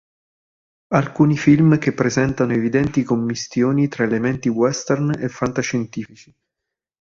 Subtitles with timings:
[0.93, 6.35] Alcuni film che presentano evidenti commistioni tra elementi western e fantascientifici.